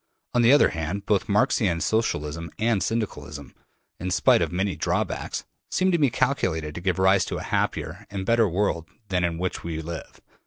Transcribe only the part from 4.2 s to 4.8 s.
of many